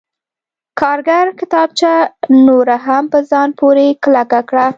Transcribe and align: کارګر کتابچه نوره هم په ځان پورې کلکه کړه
کارګر 0.79 1.25
کتابچه 1.39 1.91
نوره 2.45 2.77
هم 2.85 3.03
په 3.13 3.19
ځان 3.31 3.49
پورې 3.59 3.85
کلکه 4.03 4.39
کړه 4.49 4.65